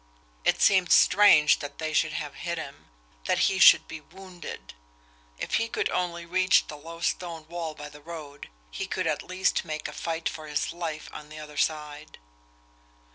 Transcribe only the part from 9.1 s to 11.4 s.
least make a fight for his life on the